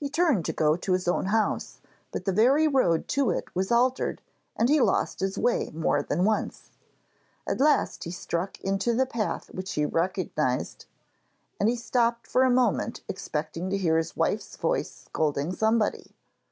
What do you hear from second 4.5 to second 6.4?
and he lost his way more than